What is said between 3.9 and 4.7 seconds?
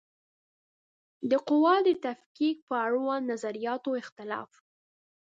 اختلاف